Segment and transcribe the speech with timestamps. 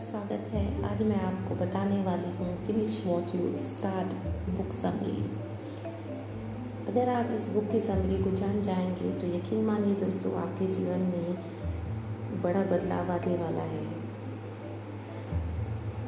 [0.00, 4.12] स्वागत है। आज मैं आपको बताने वाली हूँ finish what you start
[4.50, 5.24] book summary
[6.88, 11.00] अगर आप इस बुक की समरी को जान जाएँगे तो यकीन मानिए दोस्तों, आपके जीवन
[11.08, 13.84] में बड़ा बदलाव आने वाला है।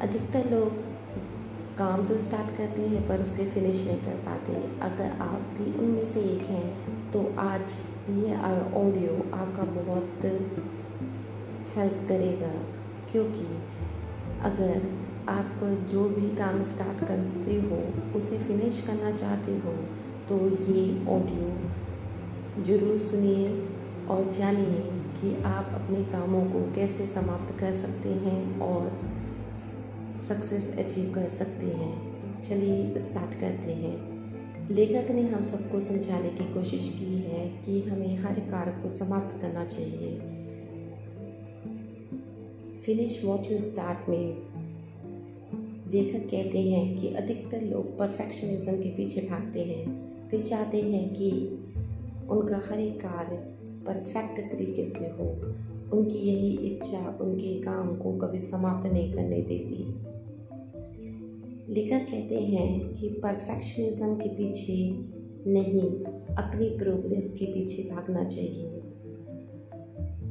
[0.01, 0.81] अधिकतर लोग
[1.77, 6.05] काम तो स्टार्ट करते हैं, पर उसे फिनिश नहीं कर पाते। अगर आप भी उनमें
[6.05, 7.77] से एक हैं तो आज
[8.11, 8.35] ये
[8.75, 10.25] ऑडियो आपका बहुत
[11.75, 12.53] हेल्प करेगा,
[13.11, 13.45] क्योंकि
[14.43, 14.81] अगर
[15.29, 17.77] आप जो भी काम स्टार्ट करते हो,
[18.17, 19.73] उसे फिनिश करना चाहते हो
[20.29, 20.37] तो
[20.71, 23.47] ये ऑडियो ज़रूर सुनिए
[24.09, 24.81] और जानिए
[25.13, 28.91] कि आप अपने कामों को कैसे समाप्त कर सकते हैं और
[30.19, 33.95] सक्सेस अचीव कर सकते हैं। चलिए स्टार्ट करते हैं।
[34.71, 39.41] लेखक ने हम सबको समझाने की कोशिश की है कि हमें हर कार्य को समाप्त
[39.41, 40.32] करना चाहिए।
[42.85, 44.37] फिनिश वॉट यू स्टार्ट में।
[45.93, 51.31] लेखक कहते हैं कि अधिकतर लोग परफेक्शनिज्म के पीछे भागते हैं। वे चाहते हैं कि
[52.29, 53.37] उनका हर एक कार्य
[53.85, 55.29] परफेक्ट तरीके से हो।
[55.97, 59.85] उनकी यही इच्छा उनके काम को कभी समाप्त नहीं करने देती।
[61.73, 64.91] लेखक कहते हैं कि परफेक्शनिज्म के पीछे
[65.51, 66.03] नहीं,
[66.35, 68.67] अपनी प्रोग्रेस के पीछे भागना चाहिए।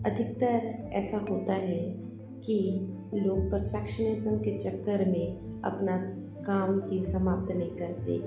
[0.07, 2.12] अधिकतर ऐसा होता है
[2.45, 5.99] कि लोग परफेक्शनिज्म के चक्कर में अपना
[6.43, 8.19] काम ही समाप्त नहीं करते।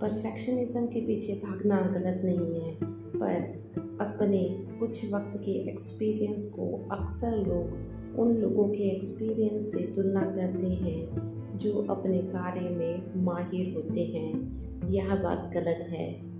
[0.00, 2.74] परफेक्शनिज्म के पीछे भागना गलत नहीं है,
[3.18, 3.60] पर
[4.00, 7.90] अपने कुछ वक्त के एक्सपीरियंस को अक्सर लोग
[8.20, 14.60] उन लोगों के एक्सपीरियंस से तुलना करते हैं जो अपने कार्य में माहिर होते हैं।
[14.90, 16.30] यह बात गलत है।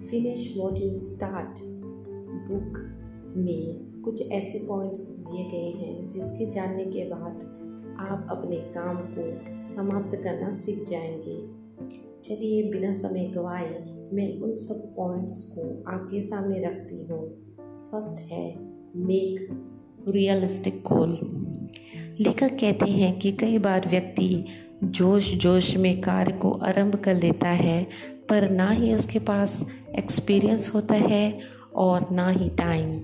[0.00, 1.71] Finish what you start
[2.50, 2.78] book
[3.36, 7.48] में कुछ ऐसे पॉइंट्स दिए गए हैं जिसके जानने के बाद
[8.00, 9.24] आप अपने काम को
[9.74, 11.62] समाप्त करना सीख जाएँगे।
[12.22, 17.28] चलिए, बिना समय गवाए मैं उन सब पॉइंट्स को आपके सामने रखती हूँ।
[17.90, 18.56] फ़र्स्ट है
[18.96, 19.48] मेक
[20.08, 21.18] रियलिस्टिक गोल
[22.20, 24.44] लेखक कहते हैं कि कई बार व्यक्ति
[24.84, 27.86] जोश जोश में कार्य को आरंभ कर लेता है,
[28.28, 29.66] पर ना ही उसके पास
[29.98, 31.38] एक्सपीरियंस होता है
[31.76, 33.00] और ना ही टाइम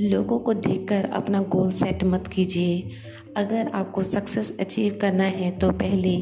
[0.00, 2.90] लोगों को देखकर अपना गोल सेट मत कीजिए।
[3.36, 6.14] अगर आपको सक्सेस अचीव करना है तो पहले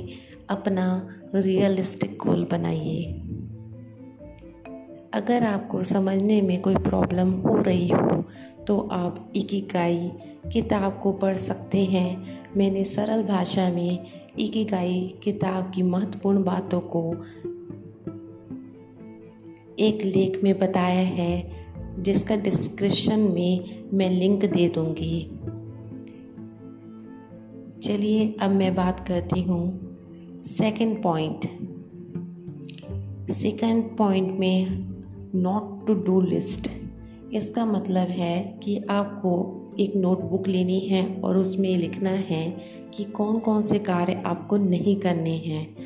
[0.49, 0.87] अपना
[1.35, 3.05] रियलिस्टिक गोल बनाइए।
[5.15, 8.25] अगर आपको समझने में कोई प्रॉब्लम हो रही हो
[8.67, 10.11] तो आप इकिगाई
[10.53, 14.07] किताब को पढ़ सकते हैं। मैंने सरल भाषा में
[14.39, 17.03] इकिगाई किताब की महत्वपूर्ण बातों को
[19.81, 21.51] एक लेख में बताया है,
[21.99, 25.31] जिसका डिस्क्रिप्शन में मैं लिंक दे दूँगी।
[27.83, 29.89] चलिए अब मैं बात करती हूँ
[30.45, 31.45] सेकंड पॉइंट
[33.31, 34.67] सेकंड पॉइंट में
[35.35, 36.71] नॉट टू डू लिस्ट
[37.33, 42.57] इसका मतलब है कि आपको एक नोटबुक लेनी है और उसमें लिखना है
[42.97, 45.77] कि कौन कौन से कार्य आपको नहीं करने हैं।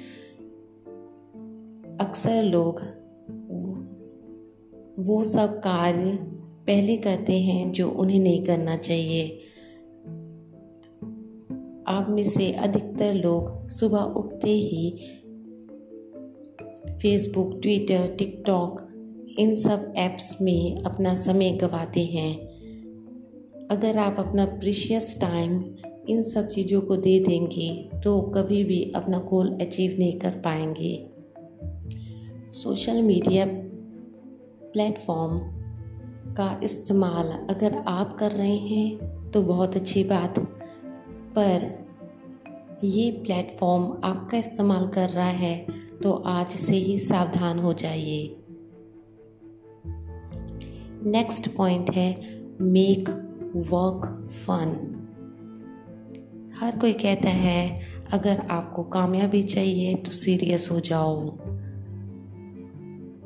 [1.99, 3.02] अक्सर लोग
[4.99, 6.19] वो सब कार्य
[6.67, 9.41] पहले करते हैं जो उन्हें नहीं करना चाहिए।
[11.87, 15.01] आप में से अधिकतर लोग सुबह उठते ही
[17.03, 18.89] फेसबुक ट्विटर टिकटॉक
[19.39, 22.37] इन सब ऐप्स में अपना समय गवाते हैं।
[23.71, 25.65] अगर आप अपना प्रीशियस टाइम
[26.09, 31.09] इन सब चीज़ों को दे देंगे तो कभी भी अपना गोल अचीव नहीं कर पाएँगे।
[32.51, 33.72] सोशल मीडिया
[34.73, 35.39] प्लेटफॉर्म
[36.35, 40.39] का इस्तेमाल अगर आप कर रहे हैं तो बहुत अच्छी बात।
[41.37, 41.71] पर
[42.85, 45.67] ये प्लेटफॉर्म आपका इस्तेमाल कर रहा है
[46.03, 48.37] तो आज से ही सावधान हो जाइए।
[51.07, 52.11] नेक्स्ट पॉइंट है
[52.61, 53.09] मेक
[53.69, 54.99] वर्क फन
[56.61, 57.83] हर कोई कहता है,
[58.13, 61.29] अगर आपको कामयाबी चाहिए तो सीरियस हो जाओ।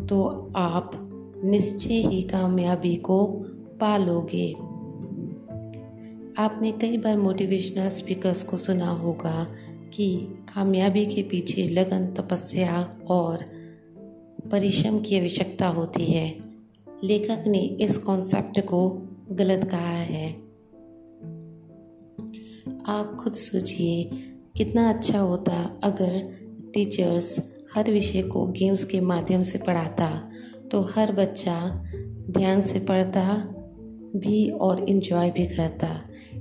[0.06, 1.05] तो आप
[1.44, 3.26] निश्चय ही कामयाबी को
[3.80, 4.52] पालोगे।
[6.38, 9.46] आपने कई बार मोटिवेशनल स्पीकर्स को सुना होगा
[9.94, 13.44] कि कामयाबी के पीछे लगन, तपस्या और
[14.52, 16.38] परिश्रम की आवश्यकता होती है।
[17.04, 19.02] लेखक ने इस कॉन्सेप्ट को
[19.32, 20.32] गलत कहा है।
[22.86, 24.10] आप खुद सोचिए,
[24.56, 26.38] कितना अच्छा होता अगर
[26.74, 30.30] टीचर्स हर विषय को गेम्स के माध्यम से पढ़ाता।
[30.72, 31.58] तो हर बच्चा
[32.30, 33.34] ध्यान से पढ़ता
[34.16, 35.88] भी और इन्जॉय भी करता।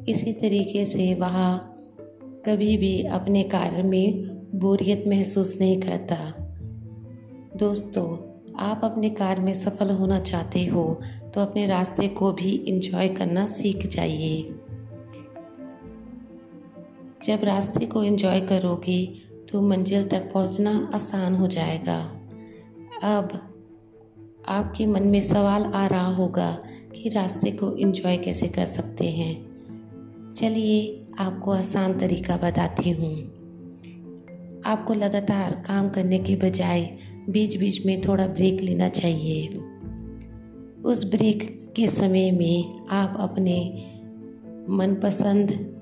[0.07, 1.55] इसी तरीके से वह
[2.45, 4.23] कभी भी अपने कार्य में
[4.55, 6.17] बोरियत महसूस नहीं करता।
[7.57, 8.05] दोस्तों,
[8.59, 10.83] आप अपने कार्य में सफल होना चाहते हो
[11.33, 14.41] तो अपने रास्ते को भी इंजॉय करना सीख जाइए।
[17.23, 19.05] जब रास्ते को इंजॉय करोगे
[19.51, 21.99] तो मंजिल तक पहुँचना आसान हो जाएगा।
[23.03, 23.39] अब
[24.47, 26.59] आपके मन में सवाल आ रहा होगा
[26.95, 29.45] कि रास्ते को इंजॉय कैसे कर सकते हैं।
[30.33, 33.35] चलिए, आपको आसान तरीका बताती हूँ।
[34.65, 36.97] आपको लगातार काम करने के बजाय
[37.29, 39.47] बीच बीच में थोड़ा ब्रेक लेना चाहिए।
[40.85, 43.85] उस ब्रेक के समय में आप अपने
[44.69, 45.75] मनपसंद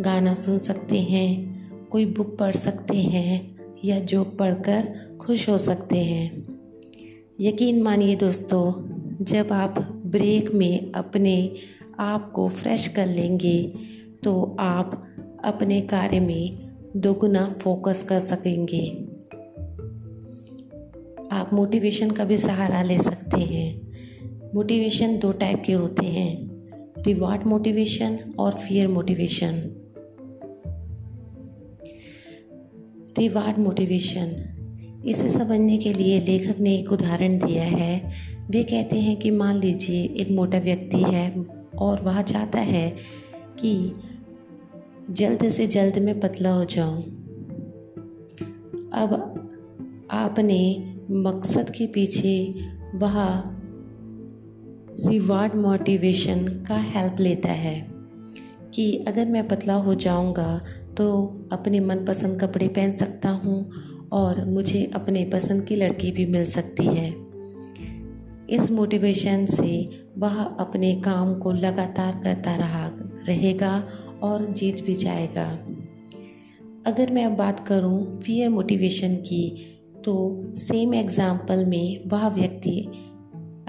[0.00, 5.98] गाना सुन सकते हैं, कोई बुक पढ़ सकते हैं या जोक पढ़कर खुश हो सकते
[5.98, 6.49] हैं।
[7.40, 8.72] यकीन मानिए दोस्तों,
[9.24, 11.54] जब आप ब्रेक में अपने
[11.98, 13.72] आप को फ्रेश कर लेंगे
[14.24, 15.06] तो आप
[15.44, 18.90] अपने कार्य में दोगुना फोकस कर सकेंगे।
[21.32, 23.92] आप मोटिवेशन का भी सहारा ले सकते हैं।
[24.54, 26.36] मोटिवेशन दो टाइप के होते हैं
[27.02, 29.62] रिवार्ड मोटिवेशन और फियर मोटिवेशन
[33.18, 34.56] रिवार्ड मोटिवेशन
[35.04, 38.10] इसे समझने के लिए लेखक ने एक उदाहरण दिया है
[38.50, 41.46] वे कहते हैं कि मान लीजिए एक मोटा व्यक्ति है
[41.78, 42.96] और वह चाहता है
[43.58, 43.92] कि
[45.10, 47.02] जल्द से जल्द मैं पतला हो जाऊँ।
[48.92, 49.36] अब
[50.10, 52.54] आपने मकसद के पीछे
[52.94, 53.42] वह
[55.08, 57.90] रिवार्ड मोटिवेशन का हेल्प लेता है
[58.74, 60.60] कि अगर मैं पतला हो जाऊँगा
[60.96, 63.70] तो अपने मनपसंद कपड़े पहन सकता हूँ
[64.12, 67.08] और मुझे अपने पसंद की लड़की भी मिल सकती है।
[68.50, 72.86] इस मोटिवेशन से वह अपने काम को लगातार करता रहा,
[73.28, 73.82] रहेगा
[74.22, 75.46] और जीत भी जाएगा।
[76.86, 79.46] अगर मैं अब बात करूँ फियर मोटिवेशन की
[80.04, 80.14] तो
[80.56, 82.80] सेम एग्ज़ाम्पल में वह व्यक्ति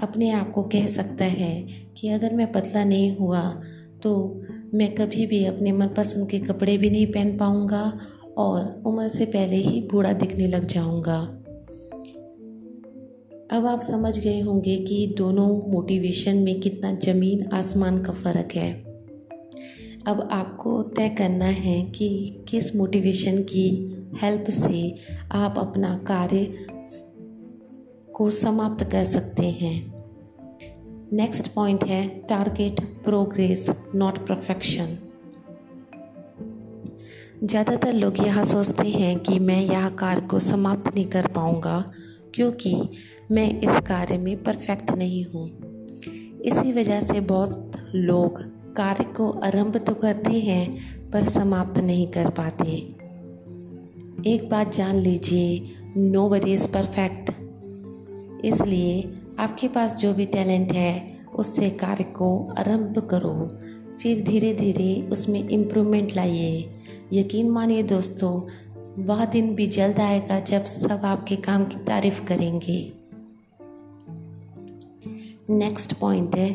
[0.00, 1.54] अपने आप को कह सकता है
[1.96, 3.42] कि अगर मैं पतला नहीं हुआ
[4.02, 4.12] तो
[4.74, 7.82] मैं कभी भी अपने मनपसंद के कपड़े भी नहीं पहन पाऊँगा
[8.38, 11.38] और उम्र से पहले ही बूढ़ा दिखने लग जाऊँगा।
[13.50, 18.72] अब आप समझ गए होंगे कि दोनों मोटिवेशन में कितना ज़मीन आसमान का फ़र्क है।
[20.06, 24.94] अब आपको तय करना है कि किस मोटिवेशन की हेल्प से
[25.32, 26.66] आप अपना कार्य
[28.12, 30.02] को समाप्त कर सकते हैं।
[31.12, 34.98] नेक्स्ट पॉइंट है टारगेट प्रोग्रेस नॉट परफेक्शन
[37.42, 41.84] ज़्यादातर लोग यह सोचते हैं कि मैं यह कार्य को समाप्त नहीं कर पाऊँगा,
[42.34, 42.74] क्योंकि
[43.30, 45.48] मैं इस कार्य में परफेक्ट नहीं हूँ।
[46.44, 48.40] इसी वजह से बहुत लोग
[48.76, 52.70] कार्य को आरंभ तो करते हैं, पर समाप्त नहीं कर पाते।
[54.30, 57.30] एक बात जान लीजिए, नो बडी इज़ परफेक्ट
[58.44, 59.02] इसलिए
[59.38, 63.34] आपके पास जो भी टैलेंट है, उससे कार्य को आरंभ करो।
[64.00, 66.72] फिर धीरे धीरे उसमें इम्प्रूवमेंट लाइए।
[67.12, 68.32] यकीन मानिए दोस्तों,
[69.04, 72.80] वह दिन भी जल्द आएगा जब सब आपके काम की तारीफ़ करेंगे।
[75.50, 76.50] नेक्स्ट पॉइंट है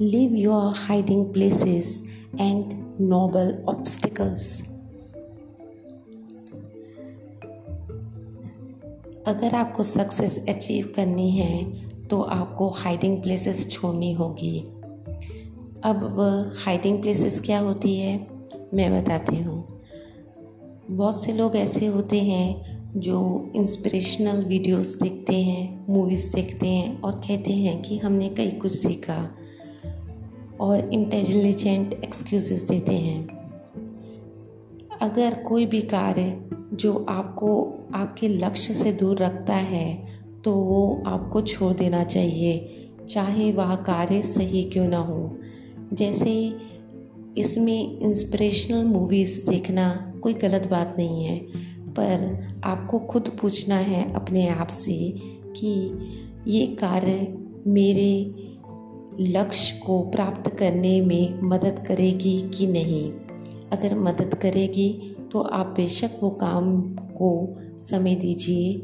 [0.00, 2.02] leave your hiding places
[2.40, 4.62] and noble obstacles
[9.26, 11.64] अगर आपको सक्सेस अचीव करनी है
[12.08, 14.58] तो आपको हाइडिंग प्लेसेस छोड़नी होगी।
[15.84, 18.16] अब वह हाइडिंग प्लेसेस क्या होती है,
[18.74, 19.82] मैं बताती हूँ।
[20.90, 27.12] बहुत से लोग ऐसे होते हैं जो इंस्पिरेशनल वीडियोस देखते हैं मूवीज़ देखते हैं और
[27.12, 29.18] कहते हैं कि हमने कई कुछ सीखा
[30.60, 33.26] और इंटेलिजेंट एक्सक्यूज़ देते हैं।
[35.02, 37.50] अगर कोई भी कार्य जो आपको,
[37.94, 40.06] आपके लक्ष्य से दूर रखता है
[40.44, 45.36] तो वो आपको छोड़ देना चाहिए, चाहे वह कार्य सही क्यों ना हो।
[45.92, 46.34] जैसे
[47.38, 49.88] इसमें इंस्पिरेशनल मूवीज़ देखना
[50.22, 51.38] कोई गलत बात नहीं है,
[51.90, 54.96] पर आपको खुद पूछना है अपने आप से
[55.56, 55.72] कि
[56.48, 58.12] ये कार्य मेरे
[59.20, 63.10] लक्ष्य को प्राप्त करने में मदद करेगी कि नहीं।
[63.72, 66.80] अगर मदद करेगी तो आप बेशक वो काम
[67.16, 67.30] को
[67.78, 68.74] समय दीजिए,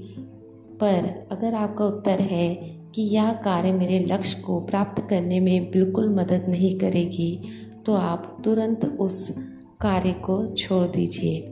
[0.80, 2.54] पर अगर आपका उत्तर है
[2.94, 7.40] कि यह कार्य मेरे लक्ष्य को प्राप्त करने में बिल्कुल मदद नहीं करेगी
[7.86, 9.34] तो आप तुरंत उस
[9.80, 11.48] कार्य को छोड़ दीजिए।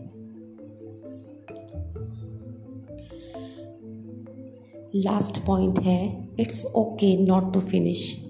[4.97, 8.26] लास्ट पॉइंट है, it's okay not to finish.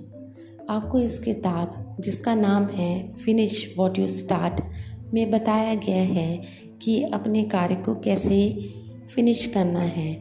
[0.71, 4.61] आपको इस किताब, जिसका नाम है फिनिश वॉट यू स्टार्ट,
[5.15, 6.41] में बताया गया है
[6.83, 8.69] कि अपने कार्य को कैसे
[9.15, 10.13] फिनिश करना है।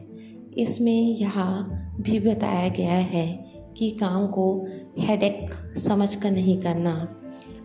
[0.58, 4.66] इसमें यहाँ भी बताया गया है कि काम को
[4.98, 7.16] हेडेक समझ कर नहीं करना।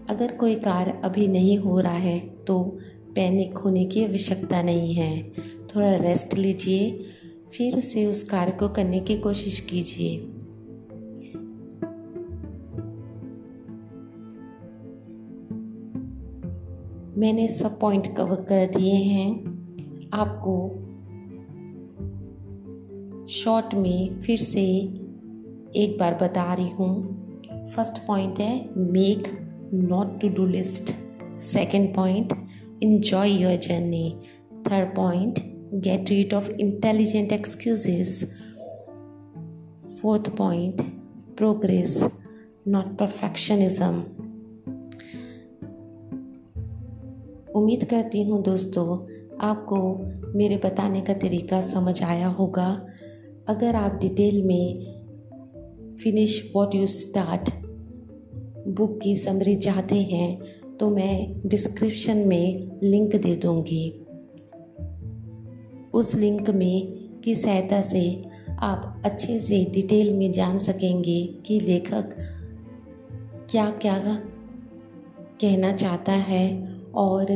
[0.10, 2.78] अगर कोई कार्य अभी नहीं हो रहा है तो
[3.16, 5.30] पैनिक होने की आवश्यकता नहीं है।
[5.76, 7.00] थोड़ा रेस्ट लीजिए,
[7.52, 10.18] फिर से उस कार्य को करने की कोशिश कीजिए।
[17.18, 19.56] मैंने सब पॉइंट कवर कर दिए हैं।
[20.14, 20.70] आपको
[23.30, 24.64] शॉर्ट में फिर से
[25.76, 26.92] एक बार बता रही हूँ।
[27.76, 29.24] फ़र्स्ट पॉइंट है make
[29.74, 30.92] not to do list
[31.40, 32.34] second point
[32.84, 34.16] enjoy your journey
[34.68, 35.40] third point
[35.74, 38.24] get rid of intelligent excuses
[40.02, 40.82] fourth point
[41.38, 42.04] progress
[42.68, 44.04] not perfectionism
[47.56, 48.98] उम्मीद करती हूँ दोस्तों,
[49.40, 49.78] आपको
[50.36, 52.86] मेरे बताने का तरीका समझ आया होगा।
[53.48, 54.96] अगर आप डिटेल में
[55.96, 57.50] finish what you start
[58.68, 60.42] book की समरी चाहते हैं
[60.78, 64.06] तो मैं डिस्क्रिप्शन में लिंक दे दूँगी।
[65.94, 68.22] उस लिंक में की सहायता से
[68.60, 72.10] आप अच्छे से डिटेल में जान सकेंगे कि लेखक
[73.50, 74.00] क्या क्या
[75.42, 77.32] कहना चाहता है और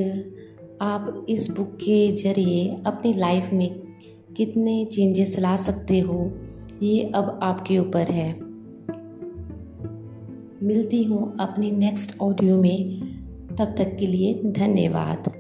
[0.82, 3.89] आप इस बुक के ज़रिए अपनी लाइफ में
[4.38, 6.32] कितने चेंजेस ला सकते हो,
[6.82, 8.40] ये अब आपके ऊपर है।
[10.64, 13.00] मिलती हूँ अपनी नेक्स्ट ऑडियो में,
[13.58, 15.39] तब तक के लिए धन्यवाद।